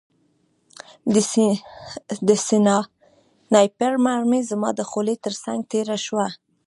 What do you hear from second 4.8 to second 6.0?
خولۍ ترڅنګ تېره